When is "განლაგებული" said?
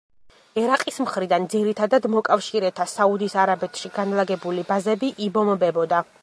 3.99-4.65